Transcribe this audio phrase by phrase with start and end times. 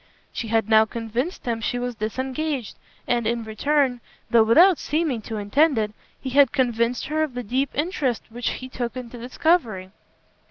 [0.33, 2.75] She had now convinced him she was disengaged,
[3.07, 7.43] and in return, though without seeming to intend it, he had convinced her of the
[7.43, 9.91] deep interest which he took in the discovery.